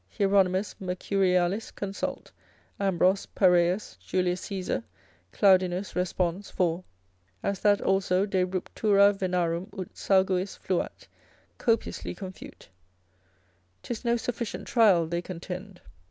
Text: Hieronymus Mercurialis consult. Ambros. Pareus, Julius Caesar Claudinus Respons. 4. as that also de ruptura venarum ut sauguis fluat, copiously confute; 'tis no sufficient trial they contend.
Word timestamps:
Hieronymus 0.09 0.73
Mercurialis 0.81 1.69
consult. 1.75 2.31
Ambros. 2.79 3.27
Pareus, 3.35 3.97
Julius 3.99 4.41
Caesar 4.41 4.83
Claudinus 5.31 5.93
Respons. 5.93 6.51
4. 6.51 6.83
as 7.43 7.59
that 7.59 7.79
also 7.81 8.25
de 8.25 8.43
ruptura 8.43 9.13
venarum 9.13 9.69
ut 9.77 9.95
sauguis 9.95 10.57
fluat, 10.57 11.05
copiously 11.59 12.15
confute; 12.15 12.69
'tis 13.83 14.03
no 14.03 14.17
sufficient 14.17 14.67
trial 14.67 15.05
they 15.05 15.21
contend. 15.21 15.81